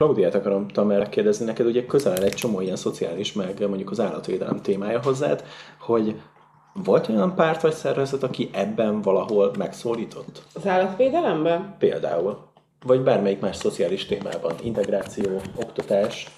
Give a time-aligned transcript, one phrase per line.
[0.00, 4.62] Klaudiát akartam erre kérdezni neked, ugye közel egy csomó ilyen szociális, meg mondjuk az állatvédelem
[4.62, 5.44] témája hozzád,
[5.80, 6.20] hogy
[6.84, 10.42] volt olyan párt vagy szervezet, aki ebben valahol megszólított?
[10.54, 11.76] Az állatvédelemben?
[11.78, 12.38] Például.
[12.86, 14.52] Vagy bármelyik más szociális témában.
[14.62, 16.30] Integráció, oktatás.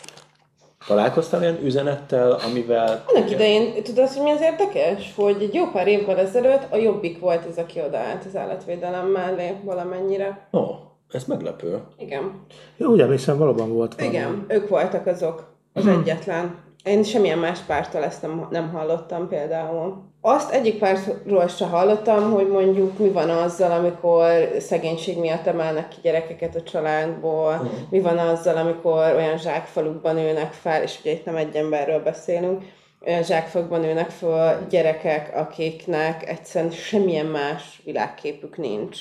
[0.86, 3.04] Találkoztál olyan üzenettel, amivel...
[3.06, 5.12] Annak idején, tudod, hogy mi az érdekes?
[5.16, 9.56] Hogy egy jó pár évvel ezelőtt a Jobbik volt az, aki odaállt az állatvédelem mellé
[9.64, 10.48] valamennyire.
[10.52, 11.80] Ó, oh, ez meglepő.
[11.98, 12.32] Igen.
[12.76, 14.14] Jó, úgy emlékszem, valóban volt valami.
[14.14, 15.50] Igen, ők voltak azok.
[15.72, 16.00] Az hmm.
[16.00, 16.54] egyetlen.
[16.84, 20.10] Én semmilyen más pártól ezt nem, nem hallottam például.
[20.20, 25.96] Azt egyik pártról se hallottam, hogy mondjuk mi van azzal, amikor szegénység miatt emelnek ki
[26.02, 27.70] gyerekeket a családból, uh-huh.
[27.90, 32.62] mi van azzal, amikor olyan zsákfalukban nőnek fel, és ugye itt nem egy emberről beszélünk,
[33.06, 38.98] olyan zsákfalukban nőnek fel gyerekek, akiknek egyszerűen semmilyen más világképük nincs,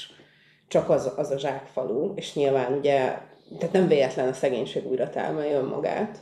[0.71, 3.17] csak az, az a zsákfalu, és nyilván ugye,
[3.57, 6.17] tehát nem véletlen a szegénység újra támolja önmagát.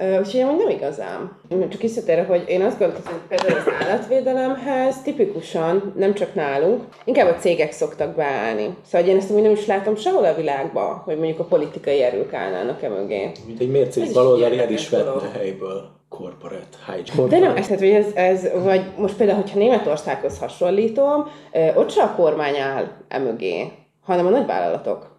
[0.00, 1.36] Úgyhogy én nem igazán.
[1.48, 7.34] Csak visszatérve, hogy én azt gondolom, hogy például az állatvédelemhez tipikusan, nem csak nálunk, inkább
[7.34, 8.76] a cégek szoktak beállni.
[8.86, 12.32] Szóval én ezt úgy nem is látom sehol a világban, hogy mondjuk a politikai erők
[12.32, 13.30] állnának e mögé.
[13.46, 17.28] Mint egy mércés baloldali el is vetne helyből corporate hygiene.
[17.28, 21.30] De nem, ez, tehát, hogy ez, ez, vagy most például, hogyha Németországhoz hasonlítom,
[21.74, 23.72] ott se a kormány áll emögé,
[24.04, 25.10] hanem a nagyvállalatok.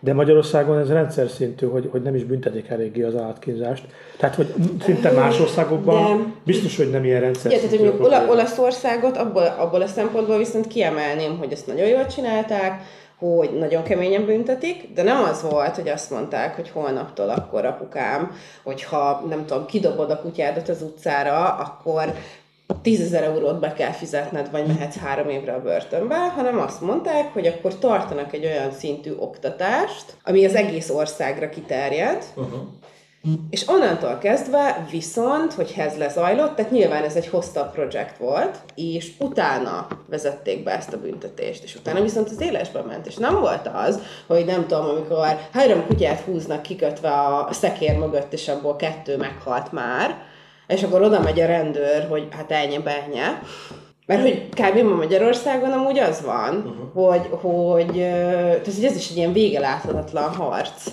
[0.00, 3.84] De Magyarországon ez rendszer szintű, hogy, hogy nem is büntetik eléggé az állatkínzást.
[4.18, 6.32] Tehát, hogy szinte más országokban de...
[6.44, 7.76] biztos, hogy nem ilyen rendszer ja, szintű.
[7.76, 12.82] Tehát, hogy Ola- Olaszországot abból, abból a szempontból viszont kiemelném, hogy ezt nagyon jól csinálták,
[13.20, 18.36] hogy nagyon keményen büntetik, de nem az volt, hogy azt mondták, hogy holnaptól akkor apukám,
[18.62, 22.14] hogyha nem tudom, kidobod a kutyádat az utcára, akkor
[22.82, 27.46] tízezer eurót be kell fizetned, vagy mehetsz három évre a börtönbe, hanem azt mondták, hogy
[27.46, 32.60] akkor tartanak egy olyan szintű oktatást, ami az egész országra kiterjed, uh-huh.
[33.50, 39.12] És onnantól kezdve viszont, hogy ez lezajlott, tehát nyilván ez egy hosszabb projekt volt, és
[39.18, 43.70] utána vezették be ezt a büntetést, és utána viszont az élesbe ment, és nem volt
[43.74, 49.16] az, hogy nem tudom, amikor három kutyát húznak kikötve a szekér mögött, és abból kettő
[49.16, 50.22] meghalt már,
[50.66, 53.42] és akkor oda megy a rendőr, hogy hát ennyi benye.
[54.06, 54.78] Mert hogy kb.
[54.78, 57.10] ma Magyarországon amúgy az van, uh-huh.
[57.10, 60.92] hogy, hogy, tehát, hogy ez is egy ilyen vége láthatatlan harc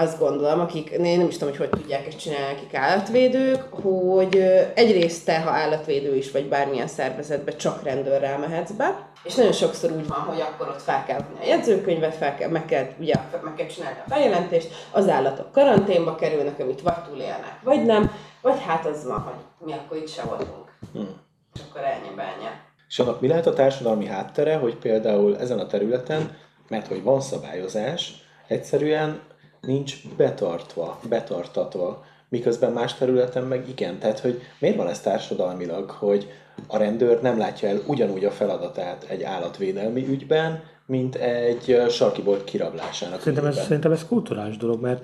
[0.00, 4.36] azt gondolom, akik, én nem is tudom, hogy hogy tudják ezt csinálni, akik állatvédők, hogy
[4.74, 9.90] egyrészt te, ha állatvédő is vagy bármilyen szervezetbe, csak rendőrrel mehetsz be, és nagyon sokszor
[9.92, 13.14] úgy van, hogy akkor ott fel kell venni a jegyzőkönyvet, fel kell, meg, kell, ugye,
[13.44, 18.60] meg kell csinálni a feljelentést, az állatok karanténba kerülnek, amit vagy túlélnek, vagy nem, vagy
[18.66, 20.74] hát az van, hogy mi akkor itt se voltunk.
[20.92, 21.20] Hmm.
[21.54, 22.48] És akkor ennyi ennyi.
[22.88, 26.36] És annak mi lehet a társadalmi háttere, hogy például ezen a területen,
[26.68, 28.12] mert hogy van szabályozás,
[28.46, 29.20] egyszerűen
[29.60, 33.98] nincs betartva, betartatva, miközben más területen meg igen.
[33.98, 36.30] Tehát, hogy miért van ez társadalmilag, hogy
[36.66, 42.44] a rendőr nem látja el ugyanúgy a feladatát egy állatvédelmi ügyben, mint egy sarki bolt
[42.44, 45.02] kirablásának szerintem ez, szerintem ez kulturális dolog, mert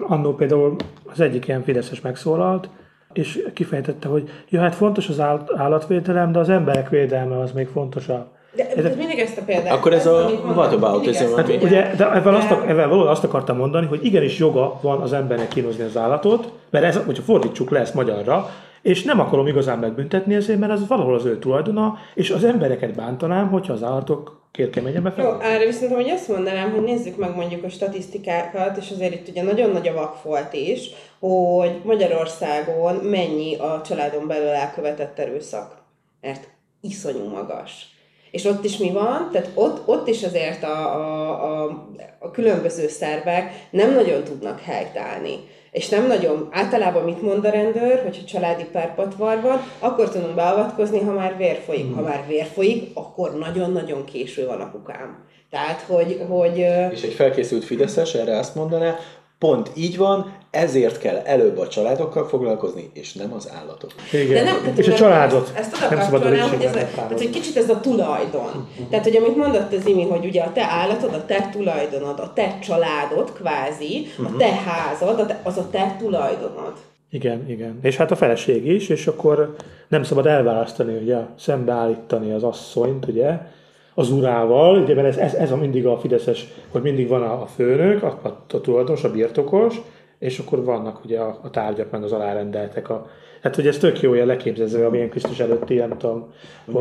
[0.00, 0.76] annó például
[1.06, 2.68] az egyik ilyen Fideszes megszólalt,
[3.12, 5.20] és kifejtette, hogy ja, hát fontos az
[5.56, 8.26] állatvédelem, de az emberek védelme az még fontosabb.
[8.54, 9.72] De, de ez mindig ezt a példát.
[9.72, 11.34] Akkor ez a whataboutism.
[11.36, 15.48] Hát, ugye, de ezzel, azt, valóban azt akartam mondani, hogy igenis joga van az embernek
[15.48, 18.50] kínozni az állatot, mert ez, hogyha fordítsuk le ezt magyarra,
[18.82, 22.94] és nem akarom igazán megbüntetni ezért, mert az valahol az ő tulajdona, és az embereket
[22.94, 25.28] bántanám, hogyha az állatok kérkeményen befelé.
[25.28, 29.28] Jó, erre viszont hogy azt mondanám, hogy nézzük meg mondjuk a statisztikákat, és azért itt
[29.28, 35.76] ugye nagyon nagy a vakfolt is, hogy Magyarországon mennyi a családon belül elkövetett erőszak.
[36.20, 36.48] Mert
[36.80, 37.86] iszonyú magas.
[38.32, 39.28] És ott is mi van?
[39.32, 41.86] Tehát ott, ott is azért a, a, a,
[42.18, 45.34] a különböző szervek nem nagyon tudnak helytállni.
[45.70, 51.00] És nem nagyon, általában mit mond a rendőr, hogyha családi párpatvar van, akkor tudunk beavatkozni,
[51.00, 51.94] ha már vér folyik.
[51.94, 55.24] Ha már vér folyik, akkor nagyon-nagyon késő van apukám.
[55.50, 56.58] Tehát, hogy, hogy...
[56.92, 58.96] És egy felkészült Fideszes erre azt mondaná,
[59.42, 63.90] pont így van, ezért kell előbb a családokkal foglalkozni, és nem az állatok.
[64.12, 64.44] Igen.
[64.44, 65.52] De nem, tehát, és a családot.
[65.54, 68.68] Ezt oda nem szabad hogy, ez, tehát, hogy kicsit ez a tulajdon.
[68.90, 72.32] Tehát, hogy amit mondott az Imi, hogy ugye a te állatod, a te tulajdonod, a
[72.32, 74.36] te családod kvázi, a mhm.
[74.36, 76.72] te házad, a te, az a te tulajdonod.
[77.10, 77.78] Igen, igen.
[77.82, 79.54] És hát a feleség is, és akkor
[79.88, 83.38] nem szabad elválasztani, ugye, szembeállítani az asszonyt, ugye,
[83.94, 87.46] az urával, ugye, ez, ez, ez a mindig a fideszes, hogy mindig van a, a
[87.46, 89.80] főnök, a, a, a tulajdonos, a birtokos,
[90.18, 92.90] és akkor vannak ugye a, a tárgyak, meg az alárendeltek.
[92.90, 93.06] A,
[93.42, 96.32] hát, hogy ez tök jó, hogy leképzező, amilyen Krisztus előtti, nem tudom,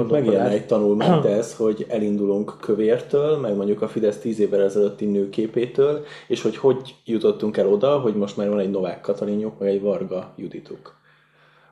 [0.10, 6.04] megjelenne egy tanulmányt ez, hogy elindulunk kövértől, meg mondjuk a Fidesz tíz évvel ezelőtti nőképétől,
[6.28, 9.82] és hogy hogy jutottunk el oda, hogy most már van egy Novák Katalinjuk, meg egy
[9.82, 11.01] Varga Judituk.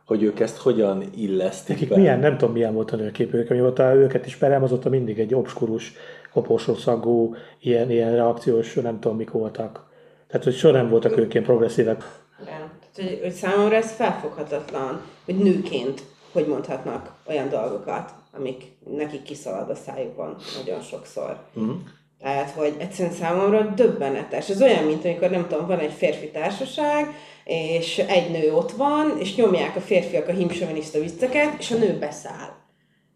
[0.10, 1.96] Hogy ők ezt hogyan illesztik Nekik be.
[1.96, 5.94] milyen, nem tudom milyen volt a nőképük, mióta őket ismerem, azóta mindig egy obskurus,
[6.34, 9.86] koporsó szagú, ilyen, ilyen reakciós, nem tudom mik voltak.
[10.28, 12.04] Tehát, hogy soha nem voltak ők ilyen progresszívek.
[12.42, 12.54] Igen.
[12.94, 16.02] Tehát, hogy, hogy számomra ez felfoghatatlan, hogy nőként
[16.32, 18.64] hogy mondhatnak olyan dolgokat, amik
[18.98, 21.38] nekik kiszalad a szájukon nagyon sokszor.
[21.54, 21.70] Mhm.
[22.19, 24.50] Tehát, hogy egyszerűen számomra döbbenetes.
[24.50, 27.13] Ez olyan, mint amikor nem tudom, van egy férfi társaság,
[27.44, 31.98] és egy nő ott van, és nyomják a férfiak a himsoviniszta vicceket, és a nő
[32.00, 32.50] beszáll.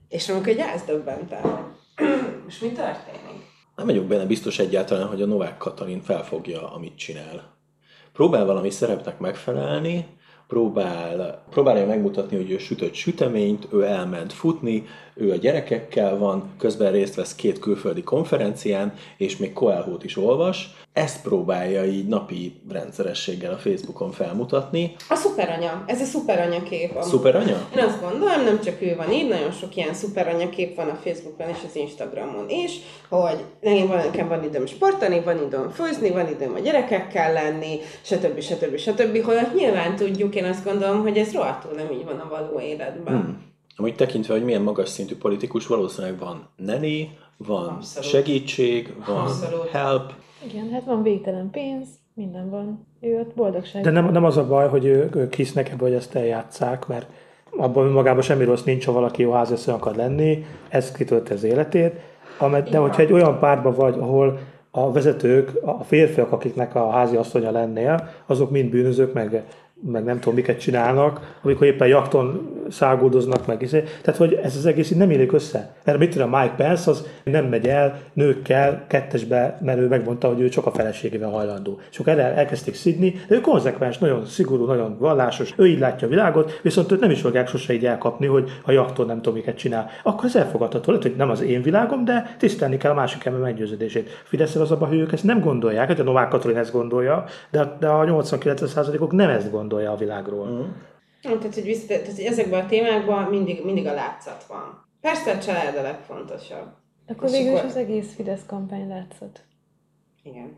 [0.09, 1.75] És amikor egy állsz döbbentem.
[2.43, 3.51] Most mi történik?
[3.75, 7.57] Nem vagyok benne biztos egyáltalán, hogy a Novák Katalin felfogja, amit csinál.
[8.13, 10.05] Próbál valami szerepnek megfelelni,
[10.47, 14.85] próbál, próbálja megmutatni, hogy ő sütött süteményt, ő elment futni,
[15.15, 20.82] ő a gyerekekkel van, közben részt vesz két külföldi konferencián, és még Coelho-t is olvas.
[20.93, 24.95] Ezt próbálja így napi rendszerességgel a Facebookon felmutatni.
[25.09, 25.83] A szuperanya.
[25.87, 26.91] Ez a szuperanya kép.
[26.91, 27.03] amúgy.
[27.03, 27.67] Szuperanya?
[27.75, 30.99] Én azt gondolom, nem csak ő van így, nagyon sok ilyen szuperanya kép van a
[31.03, 32.71] Facebookon és az Instagramon is,
[33.09, 37.79] hogy nekem van, nekem van időm sportolni, van időm főzni, van időm a gyerekekkel lenni,
[38.01, 38.39] stb.
[38.39, 38.77] stb.
[38.77, 39.23] stb.
[39.23, 43.13] Hogy nyilván tudjuk, én azt gondolom, hogy ez rohadtul nem így van a való életben.
[43.13, 43.41] Hmm.
[43.75, 48.09] Amúgy tekintve, hogy milyen magas szintű politikus, valószínűleg van neni, van Abszolút.
[48.09, 49.69] segítség, van Abszolút.
[49.69, 50.11] help.
[50.45, 52.85] Igen, hát van végtelen pénz, minden van.
[52.99, 53.83] Ő ott boldogság.
[53.83, 57.07] De nem, nem az a baj, hogy ők, ők hisznek ebbe, hogy ezt eljátszák, mert
[57.57, 61.99] abban magában semmi rossz nincs, ha valaki jó házasszony akar lenni, ez kitölti az életét.
[62.37, 64.39] Amet, de hogyha egy olyan párban vagy, ahol
[64.71, 69.43] a vezetők, a férfiak, akiknek a házi asszonya lennél, azok mind bűnözők, meg,
[69.91, 73.61] meg nem tudom, miket csinálnak, amikor éppen jakton száguldoznak meg.
[73.61, 73.83] izé.
[74.01, 75.75] Tehát, hogy ez az egész így nem illik össze.
[75.85, 80.41] Mert mit tudom, Mike Pence az nem megy el nőkkel kettesbe, mert ő megmondta, hogy
[80.41, 81.79] ő csak a feleségével hajlandó.
[81.91, 86.07] És akkor el, elkezdték szidni, de ő konzekvens, nagyon szigorú, nagyon vallásos, ő így látja
[86.07, 89.33] a világot, viszont őt nem is fogják sose így elkapni, hogy a jakton nem tudom,
[89.33, 89.89] miket csinál.
[90.03, 93.41] Akkor ez elfogadható, lehet, hogy nem az én világom, de tisztelni kell a másik ember
[93.41, 94.21] meggyőződését.
[94.23, 97.25] Fidesz az a baj, hogy ők ezt nem gondolják, hogy a Novák Katalin ezt gondolja,
[97.51, 100.47] de, de a 89%-ok nem ezt gondolja a világról.
[100.47, 100.71] Mm.
[101.21, 104.87] Nem, tehát, hogy, vissza, tehát, hogy ezekben a témákban mindig, mindig a látszat van.
[105.01, 106.67] Persze a család a legfontosabb.
[107.07, 109.41] Akkor És végül is akkor- az egész Fidesz kampány látszott.
[110.23, 110.51] Igen.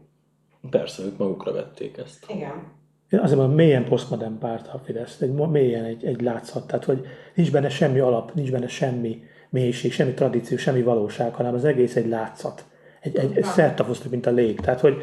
[0.70, 2.26] Persze, ők magukra vették ezt.
[2.28, 2.74] Igen.
[3.10, 7.06] Én azért mondom, mélyen posztmodern párt a Fidesz, egy, mélyen egy, egy látszat, tehát hogy
[7.36, 11.96] nincs benne semmi alap, nincs benne semmi mélység, semmi tradíció, semmi valóság, hanem az egész
[11.96, 12.66] egy látszat.
[13.02, 14.60] Egy, egy, egy szertafosztó, mint a lég.
[14.60, 14.96] Tehát, hogy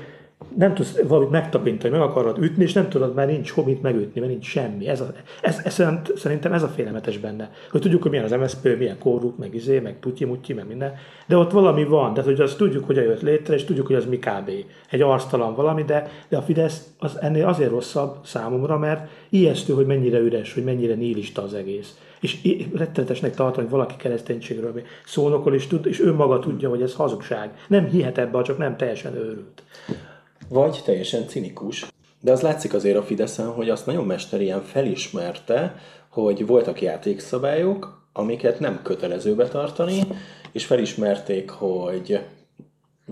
[0.56, 4.32] nem tudsz valamit megtapintani, meg akarod ütni, és nem tudod, mert nincs homit megütni, mert
[4.32, 4.88] nincs semmi.
[4.88, 5.12] Ez, a,
[5.42, 7.50] ez, ez szerint- szerintem ez a félelmetes benne.
[7.70, 10.94] Hogy tudjuk, hogy milyen az MSZP, milyen korrupt, meg izé, meg putyi mutyi, meg minden.
[11.26, 14.06] De ott valami van, tehát hogy azt tudjuk, hogy jött létre, és tudjuk, hogy az
[14.06, 14.50] mi kb.
[14.90, 19.86] Egy arctalan valami, de, de a Fidesz az ennél azért rosszabb számomra, mert ijesztő, hogy
[19.86, 21.96] mennyire üres, hogy mennyire nihilista az egész.
[22.20, 22.38] És
[22.74, 27.50] rettenetesnek tartom, hogy valaki kereszténységről szónokol, és, tud, és ő maga tudja, hogy ez hazugság.
[27.68, 29.62] Nem hihet ebbe, csak nem teljesen őrült.
[30.52, 31.86] Vagy teljesen cinikus.
[32.20, 35.74] De az látszik azért a Fideszen, hogy azt nagyon mesterien felismerte,
[36.08, 40.00] hogy voltak játékszabályok, amiket nem kötelező betartani,
[40.52, 42.20] és felismerték, hogy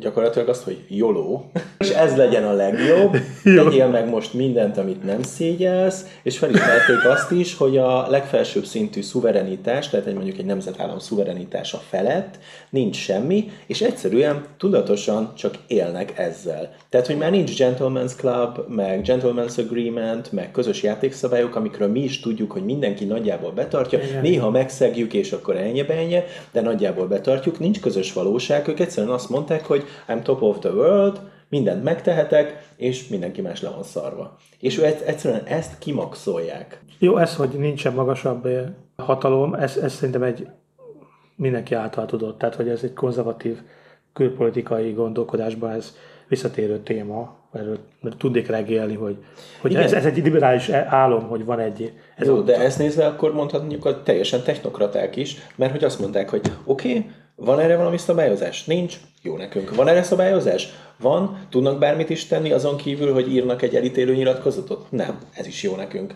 [0.01, 1.41] gyakorlatilag azt, hogy YOLO,
[1.79, 3.17] és ez legyen a legjobb,
[3.65, 9.03] tegyél meg most mindent, amit nem szégyelsz, és felismerték azt is, hogy a legfelsőbb szintű
[9.03, 12.39] szuverenitás, tehát egy mondjuk egy nemzetállam szuverenitása felett
[12.71, 16.75] nincs semmi, és egyszerűen tudatosan csak élnek ezzel.
[16.89, 22.21] Tehát, hogy már nincs Gentleman's Club, meg Gentleman's Agreement, meg közös játékszabályok, amikről mi is
[22.21, 24.23] tudjuk, hogy mindenki nagyjából betartja, Igen.
[24.23, 25.85] néha megszegjük, és akkor ennyi
[26.53, 30.71] de nagyjából betartjuk, nincs közös valóság, ők egyszerűen azt mondták, hogy I'm top of the
[30.71, 34.37] world, mindent megtehetek, és mindenki más le van szarva.
[34.61, 36.83] És ő egy- egyszerűen ezt kimaxolják.
[36.99, 38.65] Jó, ez, hogy nincsen magasabb eh,
[38.97, 40.49] hatalom, ez, ez szerintem egy
[41.37, 43.59] mindenki által tudott, tehát hogy ez egy konzervatív
[44.13, 45.97] külpolitikai gondolkodásban ez
[46.29, 49.17] visszatérő téma, erről mert tudnék regélni, hogy,
[49.61, 49.83] hogy Igen.
[49.83, 51.93] ez, ez, egy liberális álom, hogy van egy...
[52.17, 56.29] Ez Jó, de ezt nézve akkor mondhatjuk hogy teljesen technokraták is, mert hogy azt mondták,
[56.29, 58.65] hogy oké, okay, van erre valami szabályozás?
[58.65, 58.97] Nincs?
[59.23, 59.75] Jó nekünk.
[59.75, 60.69] Van erre szabályozás?
[61.01, 61.39] Van?
[61.51, 64.87] Tudnak bármit is tenni azon kívül, hogy írnak egy elítélő nyilatkozatot?
[64.91, 65.19] Nem.
[65.33, 66.15] Ez is jó nekünk.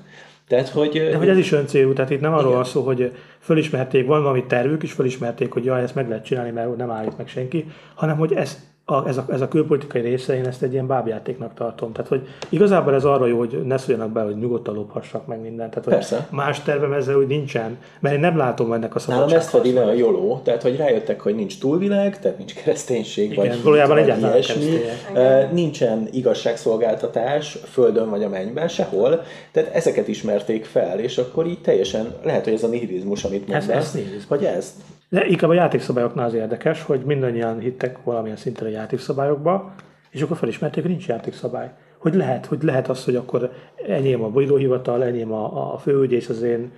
[0.49, 0.91] Tehát, hogy...
[0.93, 4.45] de hogy ez is öncélú, tehát itt nem arról van szó, hogy fölismerték, van valami
[4.47, 8.17] tervük, és fölismerték, hogy jaj, ezt meg lehet csinálni, mert nem állít meg senki, hanem
[8.17, 11.93] hogy ez a, ez, a, ez a külpolitikai része, én ezt egy ilyen bábjátéknak tartom.
[11.93, 15.71] Tehát, hogy igazából ez arra jó, hogy ne szóljanak be, hogy nyugodtan lóphassak meg mindent.
[15.71, 16.27] Tehát, hogy Persze.
[16.31, 19.39] más tervem ezzel úgy nincsen, mert én nem látom ennek a Nálam szabadság.
[19.39, 23.47] ezt fedi le a joló, tehát hogy rájöttek, hogy nincs túlvilág, tehát nincs kereszténység, Igen,
[23.49, 24.65] vagy, valójában egyáltalán ilyesmi.
[24.65, 25.17] keresztények.
[25.43, 29.23] Eh, Nincsen igazságszolgáltatás földön vagy a mennyben, sehol,
[29.53, 33.67] tehát ezeket ismerték fel, és akkor így teljesen, lehet, hogy ez a nihilizmus, amit Ez-
[33.67, 34.27] mondasz, ez nihilizmus.
[34.29, 34.75] vagy ez.
[35.15, 39.75] De inkább a játékszabályoknál az érdekes, hogy mindannyian hittek valamilyen szinten a játékszabályokba,
[40.11, 41.71] és akkor felismerték, hogy nincs játékszabály.
[41.99, 43.53] Hogy lehet, hogy lehet az, hogy akkor
[43.89, 46.73] enyém a bíróhivatal, enyém a, a főügyész az én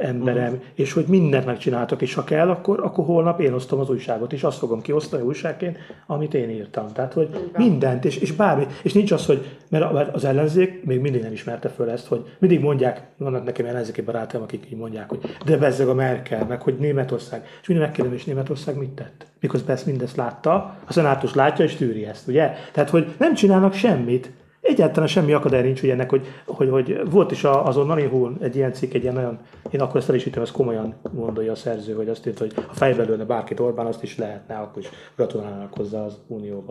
[0.00, 0.56] emberem, mm.
[0.74, 4.42] és hogy mindent megcsináltak, és ha kell, akkor, akkor holnap én osztom az újságot, és
[4.42, 6.92] azt fogom kiosztani újságként, amit én írtam.
[6.92, 8.66] Tehát, hogy mindent, és, és bármi.
[8.82, 12.24] És nincs az, hogy, mert mert az ellenzék még mindig nem ismerte föl ezt, hogy
[12.38, 16.62] mindig mondják, vannak nekem ellenzéki barátaim, akik így mondják, hogy de bezzeg a Merkel, meg
[16.62, 17.46] hogy Németország.
[17.60, 19.26] És mindig megkérdem, és Németország mit tett?
[19.40, 20.54] Miközben ezt mindezt látta,
[20.84, 22.52] a szenátus látja és tűri ezt, ugye?
[22.72, 24.30] Tehát, hogy nem csinálnak semmit,
[24.60, 28.56] Egyáltalán semmi akadály nincs ugye ennek, hogy, hogy, hogy volt is a- azon Nanihul egy
[28.56, 29.38] ilyen cikk, egy ilyen nagyon,
[29.70, 32.54] én akkor ezt el is hittem, ezt komolyan gondolja a szerző, hogy azt írta, hogy
[32.54, 36.68] ha fejbe lőne bárkit Orbán, azt is lehetne, akkor is gratulálnának hozzá az Unióba.